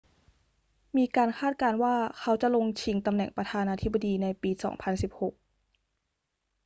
[0.97, 5.33] มีการคาดการณ์ว่าเขาจะลงชิงตำแหน่งประธานาธิบดีในปี 2016